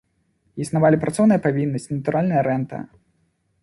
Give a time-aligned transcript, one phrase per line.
[0.65, 2.85] Існавалі працоўная павіннасць, натуральная рэнта.